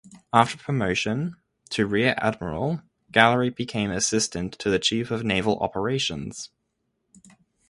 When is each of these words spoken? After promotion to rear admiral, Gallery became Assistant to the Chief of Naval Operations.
After 0.33 0.57
promotion 0.57 1.35
to 1.69 1.85
rear 1.85 2.15
admiral, 2.17 2.81
Gallery 3.11 3.51
became 3.51 3.91
Assistant 3.91 4.53
to 4.53 4.71
the 4.71 4.79
Chief 4.79 5.11
of 5.11 5.23
Naval 5.23 5.59
Operations. 5.59 6.49